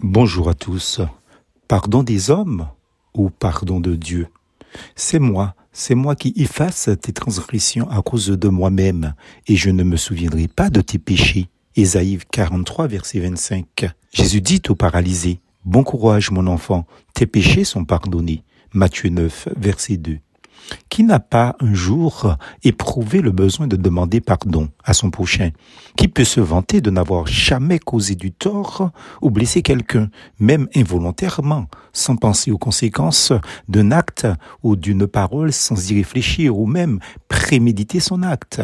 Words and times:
Bonjour 0.00 0.48
à 0.48 0.54
tous. 0.54 1.00
Pardon 1.66 2.04
des 2.04 2.30
hommes 2.30 2.68
ou 3.14 3.30
pardon 3.30 3.80
de 3.80 3.96
Dieu? 3.96 4.28
C'est 4.94 5.18
moi, 5.18 5.56
c'est 5.72 5.96
moi 5.96 6.14
qui 6.14 6.32
efface 6.36 6.88
tes 7.02 7.12
transgressions 7.12 7.90
à 7.90 8.00
cause 8.00 8.28
de 8.28 8.48
moi-même, 8.48 9.14
et 9.48 9.56
je 9.56 9.70
ne 9.70 9.82
me 9.82 9.96
souviendrai 9.96 10.46
pas 10.46 10.70
de 10.70 10.82
tes 10.82 10.98
péchés. 10.98 11.48
Ésaïe 11.74 12.20
43, 12.30 12.86
verset 12.86 13.18
25. 13.18 13.92
Jésus 14.12 14.40
dit 14.40 14.62
au 14.68 14.76
paralysé, 14.76 15.40
Bon 15.64 15.82
courage 15.82 16.30
mon 16.30 16.46
enfant, 16.46 16.86
tes 17.12 17.26
péchés 17.26 17.64
sont 17.64 17.84
pardonnés. 17.84 18.44
Matthieu 18.72 19.08
9, 19.08 19.48
verset 19.56 19.96
2. 19.96 20.18
Qui 20.88 21.04
n'a 21.04 21.20
pas 21.20 21.56
un 21.60 21.74
jour 21.74 22.36
éprouvé 22.64 23.20
le 23.20 23.30
besoin 23.30 23.66
de 23.66 23.76
demander 23.76 24.20
pardon 24.20 24.68
à 24.84 24.94
son 24.94 25.10
prochain 25.10 25.50
Qui 25.96 26.08
peut 26.08 26.24
se 26.24 26.40
vanter 26.40 26.80
de 26.80 26.90
n'avoir 26.90 27.26
jamais 27.26 27.78
causé 27.78 28.14
du 28.14 28.32
tort 28.32 28.90
ou 29.22 29.30
blessé 29.30 29.62
quelqu'un, 29.62 30.08
même 30.38 30.68
involontairement, 30.74 31.66
sans 31.92 32.16
penser 32.16 32.50
aux 32.50 32.58
conséquences 32.58 33.32
d'un 33.68 33.92
acte 33.92 34.26
ou 34.62 34.76
d'une 34.76 35.06
parole 35.06 35.52
sans 35.52 35.90
y 35.90 35.94
réfléchir 35.94 36.58
ou 36.58 36.66
même 36.66 37.00
préméditer 37.28 38.00
son 38.00 38.22
acte 38.22 38.62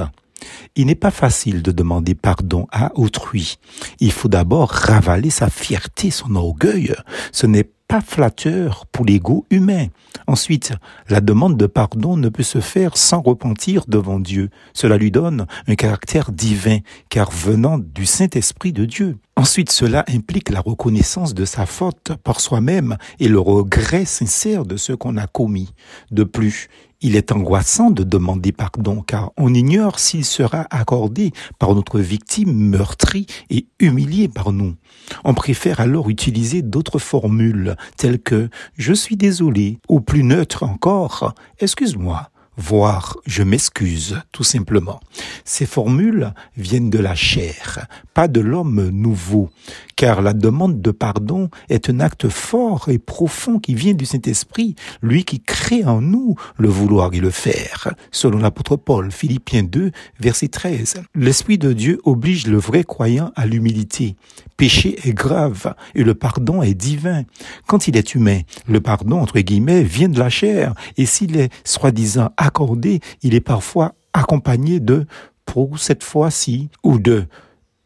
il 0.76 0.86
n'est 0.86 0.94
pas 0.94 1.10
facile 1.10 1.62
de 1.62 1.72
demander 1.72 2.14
pardon 2.14 2.66
à 2.72 2.92
autrui. 2.96 3.56
Il 4.00 4.12
faut 4.12 4.28
d'abord 4.28 4.70
ravaler 4.70 5.30
sa 5.30 5.50
fierté, 5.50 6.10
son 6.10 6.36
orgueil. 6.36 6.94
Ce 7.32 7.46
n'est 7.46 7.68
pas 7.88 8.00
flatteur 8.00 8.86
pour 8.86 9.04
l'ego 9.04 9.46
humain. 9.50 9.86
Ensuite, 10.26 10.72
la 11.08 11.20
demande 11.20 11.56
de 11.56 11.66
pardon 11.66 12.16
ne 12.16 12.28
peut 12.28 12.42
se 12.42 12.60
faire 12.60 12.96
sans 12.96 13.20
repentir 13.20 13.84
devant 13.86 14.18
Dieu. 14.18 14.50
Cela 14.72 14.96
lui 14.96 15.10
donne 15.10 15.46
un 15.66 15.74
caractère 15.74 16.32
divin, 16.32 16.78
car 17.08 17.30
venant 17.30 17.78
du 17.78 18.06
Saint-Esprit 18.06 18.72
de 18.72 18.84
Dieu. 18.84 19.18
Ensuite, 19.36 19.70
cela 19.70 20.04
implique 20.08 20.50
la 20.50 20.60
reconnaissance 20.60 21.34
de 21.34 21.44
sa 21.44 21.66
faute 21.66 22.12
par 22.22 22.40
soi-même 22.40 22.96
et 23.18 23.28
le 23.28 23.40
regret 23.40 24.04
sincère 24.04 24.64
de 24.64 24.76
ce 24.76 24.92
qu'on 24.92 25.16
a 25.16 25.26
commis. 25.26 25.70
De 26.10 26.24
plus, 26.24 26.68
il 27.04 27.16
est 27.16 27.32
angoissant 27.32 27.90
de 27.90 28.02
demander 28.02 28.50
pardon 28.50 29.02
car 29.02 29.30
on 29.36 29.52
ignore 29.52 29.98
s'il 29.98 30.24
sera 30.24 30.66
accordé 30.70 31.32
par 31.58 31.74
notre 31.74 32.00
victime 32.00 32.50
meurtrie 32.50 33.26
et 33.50 33.66
humiliée 33.78 34.28
par 34.28 34.52
nous. 34.52 34.74
On 35.22 35.34
préfère 35.34 35.80
alors 35.80 36.08
utiliser 36.08 36.62
d'autres 36.62 36.98
formules 36.98 37.76
telles 37.98 38.22
que 38.22 38.48
je 38.78 38.94
suis 38.94 39.18
désolé 39.18 39.78
ou 39.86 40.00
plus 40.00 40.24
neutre 40.24 40.62
encore 40.62 41.34
excuse-moi 41.60 42.30
voire 42.56 43.16
je 43.26 43.42
m'excuse, 43.42 44.20
tout 44.32 44.44
simplement. 44.44 45.00
Ces 45.44 45.66
formules 45.66 46.32
viennent 46.56 46.90
de 46.90 46.98
la 46.98 47.14
chair, 47.14 47.86
pas 48.14 48.28
de 48.28 48.40
l'homme 48.40 48.88
nouveau, 48.90 49.50
car 49.96 50.22
la 50.22 50.32
demande 50.32 50.80
de 50.80 50.90
pardon 50.90 51.50
est 51.68 51.90
un 51.90 52.00
acte 52.00 52.28
fort 52.28 52.88
et 52.88 52.98
profond 52.98 53.58
qui 53.58 53.74
vient 53.74 53.94
du 53.94 54.06
Saint-Esprit, 54.06 54.74
lui 55.02 55.24
qui 55.24 55.40
crée 55.40 55.84
en 55.84 56.00
nous 56.00 56.36
le 56.58 56.68
vouloir 56.68 57.12
et 57.14 57.20
le 57.20 57.30
faire, 57.30 57.94
selon 58.10 58.38
l'apôtre 58.38 58.76
Paul, 58.76 59.10
Philippiens 59.10 59.62
2, 59.62 59.90
verset 60.20 60.48
13. 60.48 61.02
L'Esprit 61.14 61.58
de 61.58 61.72
Dieu 61.72 62.00
oblige 62.04 62.46
le 62.46 62.58
vrai 62.58 62.84
croyant 62.84 63.32
à 63.36 63.46
l'humilité. 63.46 64.16
Péché 64.56 64.96
est 65.08 65.14
grave 65.14 65.74
et 65.94 66.04
le 66.04 66.14
pardon 66.14 66.62
est 66.62 66.74
divin. 66.74 67.24
Quand 67.66 67.88
il 67.88 67.96
est 67.96 68.14
humain, 68.14 68.40
le 68.68 68.80
pardon, 68.80 69.20
entre 69.20 69.40
guillemets, 69.40 69.82
vient 69.82 70.08
de 70.08 70.18
la 70.18 70.30
chair, 70.30 70.74
et 70.96 71.06
s'il 71.06 71.36
est 71.36 71.52
soi-disant 71.64 72.30
accordé, 72.36 73.00
il 73.22 73.34
est 73.34 73.40
parfois 73.40 73.94
accompagné 74.12 74.78
de 74.80 75.06
pour 75.44 75.78
cette 75.78 76.04
fois-ci 76.04 76.70
ou 76.82 76.98
de 76.98 77.26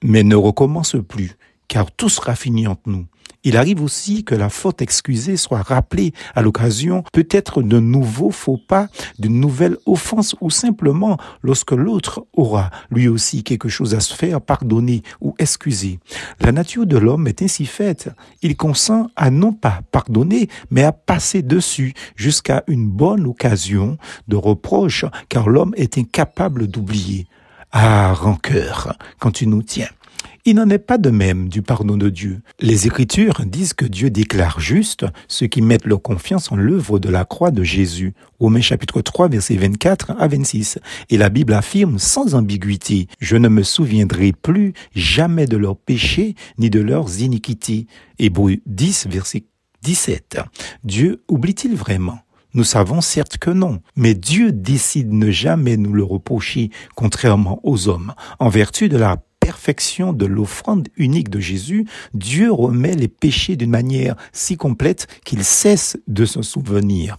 mais 0.04 0.22
ne 0.22 0.36
recommence 0.36 0.96
plus, 1.08 1.36
car 1.66 1.90
tout 1.90 2.08
sera 2.08 2.36
fini 2.36 2.66
entre 2.66 2.82
nous. 2.86 3.06
Il 3.44 3.56
arrive 3.56 3.82
aussi 3.82 4.24
que 4.24 4.34
la 4.34 4.48
faute 4.48 4.82
excusée 4.82 5.36
soit 5.36 5.62
rappelée 5.62 6.12
à 6.34 6.42
l'occasion 6.42 7.04
peut-être 7.12 7.62
d'un 7.62 7.80
nouveau 7.80 8.30
faux 8.30 8.58
pas, 8.58 8.88
d'une 9.18 9.40
nouvelle 9.40 9.76
offense 9.86 10.34
ou 10.40 10.50
simplement 10.50 11.18
lorsque 11.42 11.72
l'autre 11.72 12.26
aura 12.32 12.70
lui 12.90 13.06
aussi 13.06 13.44
quelque 13.44 13.68
chose 13.68 13.94
à 13.94 14.00
se 14.00 14.12
faire 14.12 14.40
pardonner 14.40 15.02
ou 15.20 15.34
excuser. 15.38 16.00
La 16.40 16.50
nature 16.50 16.86
de 16.86 16.98
l'homme 16.98 17.28
est 17.28 17.42
ainsi 17.42 17.64
faite. 17.64 18.10
Il 18.42 18.56
consent 18.56 19.08
à 19.14 19.30
non 19.30 19.52
pas 19.52 19.80
pardonner, 19.92 20.48
mais 20.70 20.82
à 20.82 20.92
passer 20.92 21.42
dessus 21.42 21.94
jusqu'à 22.16 22.64
une 22.66 22.88
bonne 22.88 23.26
occasion 23.26 23.98
de 24.26 24.36
reproche, 24.36 25.04
car 25.28 25.48
l'homme 25.48 25.74
est 25.76 25.96
incapable 25.96 26.66
d'oublier. 26.66 27.26
Ah, 27.70 28.12
rancœur, 28.14 28.96
quand 29.18 29.30
tu 29.30 29.46
nous 29.46 29.62
tiens. 29.62 29.88
Il 30.44 30.56
n'en 30.56 30.70
est 30.70 30.78
pas 30.78 30.98
de 30.98 31.10
même 31.10 31.48
du 31.48 31.62
pardon 31.62 31.96
de 31.96 32.08
Dieu. 32.08 32.40
Les 32.60 32.86
Écritures 32.86 33.44
disent 33.44 33.74
que 33.74 33.84
Dieu 33.84 34.10
déclare 34.10 34.60
juste 34.60 35.04
ceux 35.26 35.46
qui 35.46 35.62
mettent 35.62 35.86
leur 35.86 36.00
confiance 36.00 36.50
en 36.52 36.56
l'œuvre 36.56 36.98
de 36.98 37.08
la 37.08 37.24
croix 37.24 37.50
de 37.50 37.62
Jésus. 37.62 38.14
Romains 38.38 38.60
chapitre 38.60 39.00
3 39.00 39.28
versets 39.28 39.56
24 39.56 40.12
à 40.18 40.28
26. 40.28 40.78
Et 41.10 41.18
la 41.18 41.28
Bible 41.28 41.52
affirme 41.52 41.98
sans 41.98 42.34
ambiguïté, 42.34 43.08
je 43.20 43.36
ne 43.36 43.48
me 43.48 43.62
souviendrai 43.62 44.32
plus 44.32 44.72
jamais 44.94 45.46
de 45.46 45.56
leurs 45.56 45.76
péchés 45.76 46.34
ni 46.58 46.70
de 46.70 46.80
leurs 46.80 47.20
iniquités. 47.20 47.86
Hébreu 48.18 48.56
10 48.66 49.08
verset 49.08 49.44
17. 49.82 50.38
Dieu 50.84 51.22
oublie-t-il 51.28 51.74
vraiment? 51.74 52.18
Nous 52.54 52.64
savons 52.64 53.02
certes 53.02 53.36
que 53.36 53.50
non, 53.50 53.82
mais 53.94 54.14
Dieu 54.14 54.52
décide 54.52 55.12
ne 55.12 55.30
jamais 55.30 55.76
nous 55.76 55.92
le 55.92 56.02
reprocher, 56.02 56.70
contrairement 56.94 57.60
aux 57.62 57.88
hommes, 57.88 58.14
en 58.38 58.48
vertu 58.48 58.88
de 58.88 58.96
la 58.96 59.22
perfection 59.48 60.12
de 60.12 60.26
l'offrande 60.26 60.88
unique 60.98 61.30
de 61.30 61.40
Jésus, 61.40 61.86
Dieu 62.12 62.52
remet 62.52 62.94
les 62.94 63.08
péchés 63.08 63.56
d'une 63.56 63.70
manière 63.70 64.14
si 64.30 64.58
complète 64.58 65.06
qu'il 65.24 65.42
cesse 65.42 65.96
de 66.06 66.26
se 66.26 66.42
souvenir. 66.42 67.16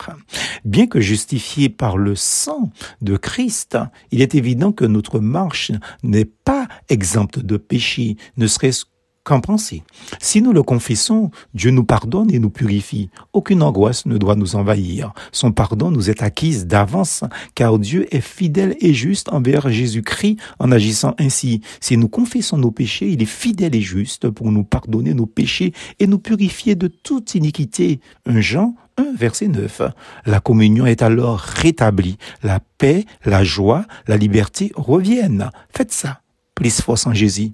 Bien 0.63 0.85
que 0.85 1.00
justifié 1.00 1.69
par 1.69 1.97
le 1.97 2.13
sang 2.13 2.69
de 3.01 3.18
Christ, 3.18 3.79
il 4.12 4.22
est 4.22 4.35
évident 4.35 4.72
que 4.72 4.85
notre 4.85 5.19
marche 5.19 5.72
n'est 6.03 6.25
pas 6.25 6.68
exempte 6.88 7.39
de 7.39 7.57
péché, 7.57 8.16
ne 8.38 8.45
serait-ce 8.45 8.85
Qu'en 9.29 9.57
Si 9.57 10.41
nous 10.41 10.53
le 10.53 10.63
confessons, 10.63 11.29
Dieu 11.53 11.69
nous 11.69 11.84
pardonne 11.84 12.34
et 12.34 12.40
nous 12.40 12.50
purifie. 12.50 13.12
Aucune 13.31 13.62
angoisse 13.62 14.07
ne 14.07 14.17
doit 14.17 14.35
nous 14.35 14.56
envahir. 14.56 15.13
Son 15.31 15.51
pardon 15.51 15.91
nous 15.91 16.09
est 16.09 16.23
acquise 16.23 16.66
d'avance, 16.66 17.23
car 17.53 17.78
Dieu 17.78 18.07
est 18.09 18.22
fidèle 18.22 18.75
et 18.79 18.91
juste 18.91 19.29
envers 19.29 19.69
Jésus-Christ 19.69 20.38
en 20.57 20.72
agissant 20.72 21.13
ainsi. 21.19 21.62
Si 21.79 21.95
nous 21.95 22.09
confessons 22.09 22.57
nos 22.57 22.72
péchés, 22.72 23.12
il 23.12 23.22
est 23.22 23.28
fidèle 23.28 23.75
et 23.75 23.81
juste 23.81 24.31
pour 24.31 24.51
nous 24.51 24.63
pardonner 24.63 25.13
nos 25.13 25.28
péchés 25.28 25.73
et 26.00 26.07
nous 26.07 26.18
purifier 26.18 26.73
de 26.73 26.88
toute 26.88 27.35
iniquité. 27.35 28.00
1 28.25 28.41
Jean 28.41 28.73
1, 28.97 29.13
verset 29.16 29.47
9. 29.47 29.84
La 30.25 30.39
communion 30.39 30.88
est 30.88 31.03
alors 31.03 31.38
rétablie. 31.38 32.18
La 32.41 32.62
paix, 32.79 33.06
la 33.25 33.44
joie, 33.44 33.85
la 34.07 34.18
liberté 34.18 34.72
reviennent. 34.73 35.51
Faites 35.69 35.91
ça. 35.91 36.22
Plus 36.56 36.81
force 36.81 37.06
en 37.06 37.13
Jésus. 37.13 37.51